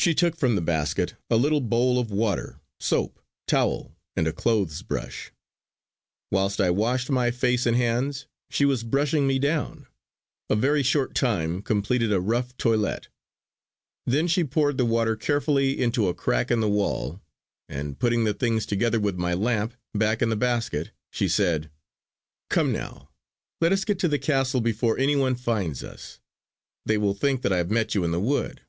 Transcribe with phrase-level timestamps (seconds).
[0.00, 4.82] She took from the basket a little bowl of water, soap, towel and a clothes
[4.82, 5.32] brush.
[6.30, 9.88] Whilst I washed my face and hands she was brushing me down.
[10.48, 13.08] A very short time completed a rough toilet.
[14.06, 17.20] Then she poured the water carefully into a crack in the wall,
[17.68, 21.72] and putting the things together with my lamp, back in the basket, she said:
[22.50, 23.10] "Come now!
[23.60, 26.20] Let us get to the Castle before any one finds us.
[26.86, 28.60] They will think that I have met you in the wood."